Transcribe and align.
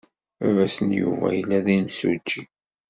Baba-s 0.39 0.77
n 0.87 0.89
Yuba 1.01 1.27
yella 1.37 1.57
d 1.65 1.67
imsujji. 1.75 2.43